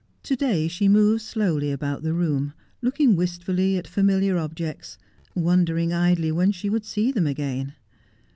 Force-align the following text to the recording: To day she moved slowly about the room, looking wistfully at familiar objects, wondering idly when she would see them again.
To 0.23 0.35
day 0.35 0.67
she 0.67 0.87
moved 0.87 1.21
slowly 1.21 1.71
about 1.71 2.01
the 2.01 2.11
room, 2.11 2.53
looking 2.81 3.15
wistfully 3.15 3.77
at 3.77 3.85
familiar 3.87 4.35
objects, 4.35 4.97
wondering 5.35 5.93
idly 5.93 6.31
when 6.31 6.51
she 6.51 6.71
would 6.71 6.85
see 6.85 7.11
them 7.11 7.27
again. 7.27 7.75